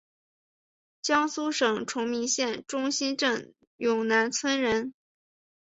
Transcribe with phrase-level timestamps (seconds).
[1.03, 4.95] 江苏省崇明县中兴镇永南村人。